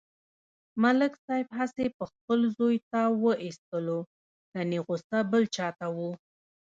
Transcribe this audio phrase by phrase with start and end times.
[0.83, 3.99] ملک صاحب هسې په خپل زوی تاو و ایستلو
[4.51, 5.97] کني غوسه بل چاته و.